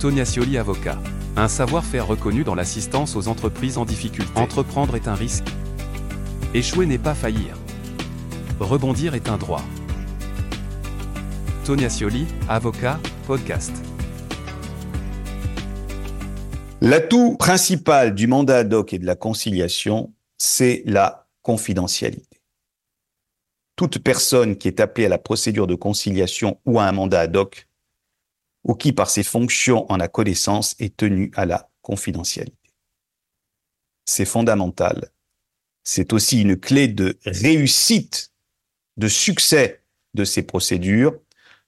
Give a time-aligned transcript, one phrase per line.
[0.00, 0.98] Tonia Scioli avocat.
[1.36, 4.30] Un savoir-faire reconnu dans l'assistance aux entreprises en difficulté.
[4.38, 5.46] Entreprendre est un risque.
[6.52, 7.56] Échouer n'est pas faillir.
[8.60, 9.62] Rebondir est un droit.
[11.64, 13.72] Tonia Scioli, avocat, podcast.
[16.82, 22.42] L'atout principal du mandat ad hoc et de la conciliation, c'est la confidentialité.
[23.76, 27.36] Toute personne qui est appelée à la procédure de conciliation ou à un mandat ad
[27.36, 27.65] hoc
[28.66, 32.74] ou qui, par ses fonctions, en a connaissance, est tenu à la confidentialité.
[34.04, 35.12] C'est fondamental.
[35.84, 38.32] C'est aussi une clé de réussite,
[38.96, 39.84] de succès
[40.14, 41.16] de ces procédures.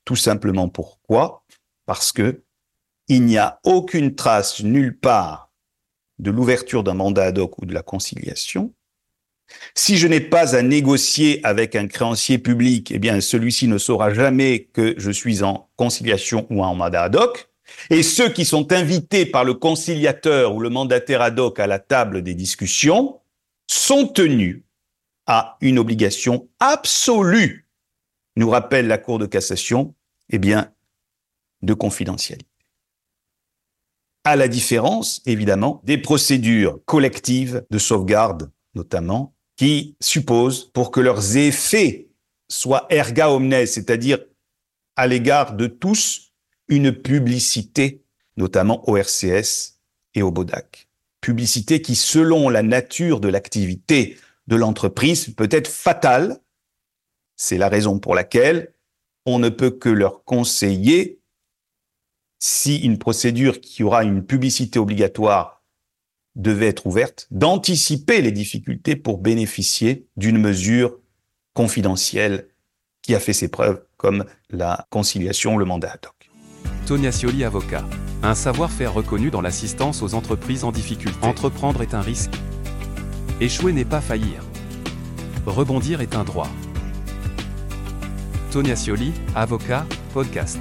[0.05, 1.45] Tout simplement pourquoi?
[1.87, 2.43] Parce que
[3.07, 5.53] il n'y a aucune trace nulle part
[6.19, 8.75] de l'ouverture d'un mandat ad hoc ou de la conciliation.
[9.75, 14.13] Si je n'ai pas à négocier avec un créancier public, eh bien, celui-ci ne saura
[14.13, 17.49] jamais que je suis en conciliation ou en mandat ad hoc.
[17.91, 21.79] Et ceux qui sont invités par le conciliateur ou le mandataire ad hoc à la
[21.79, 23.21] table des discussions
[23.67, 24.63] sont tenus
[25.27, 27.69] à une obligation absolue,
[28.37, 29.95] nous rappelle la Cour de cassation,
[30.31, 30.73] eh bien,
[31.63, 32.47] de confidentialité.
[34.25, 41.37] À la différence, évidemment, des procédures collectives de sauvegarde, notamment, qui supposent, pour que leurs
[41.37, 42.09] effets
[42.49, 44.21] soient erga omnes, c'est-à-dire
[44.97, 46.33] à l'égard de tous,
[46.69, 48.05] une publicité,
[48.37, 49.81] notamment au RCS
[50.15, 50.89] et au BODAC.
[51.21, 56.41] Publicité qui, selon la nature de l'activité de l'entreprise, peut être fatale.
[57.37, 58.75] C'est la raison pour laquelle
[59.27, 61.21] on ne peut que leur conseiller,
[62.39, 65.58] si une procédure qui aura une publicité obligatoire
[66.39, 70.97] devait être ouverte, d'anticiper les difficultés pour bénéficier d'une mesure
[71.53, 72.49] confidentielle
[73.03, 76.31] qui a fait ses preuves, comme la conciliation le mandat ad hoc.
[76.87, 77.85] Tonia Scioli avocat.
[78.23, 81.19] Un savoir-faire reconnu dans l'assistance aux entreprises en difficulté.
[81.23, 82.33] Entreprendre est un risque.
[83.41, 84.43] Échouer n'est pas faillir.
[85.47, 86.49] Rebondir est un droit.
[88.51, 90.59] Tonia Scioli, avocat, podcast.